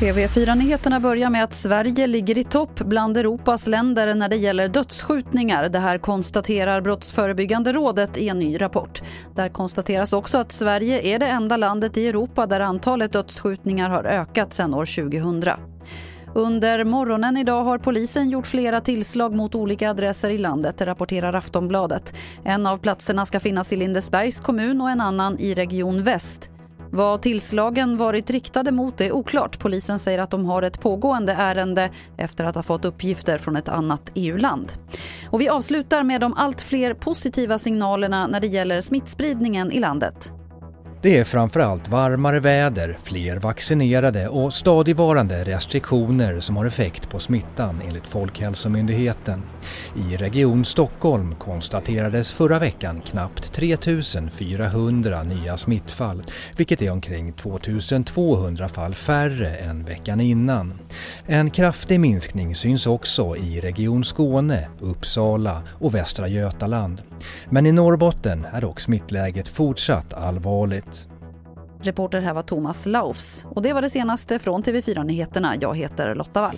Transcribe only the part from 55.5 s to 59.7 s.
smittfall, vilket är omkring 2200 fall färre